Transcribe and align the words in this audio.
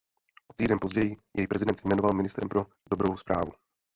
O 0.47 0.53
týden 0.53 0.79
později 0.81 1.17
jej 1.37 1.47
prezident 1.47 1.81
jmenoval 1.85 2.13
ministrem 2.13 2.49
pro 2.49 2.65
dobrou 2.91 3.17
správu. 3.17 3.51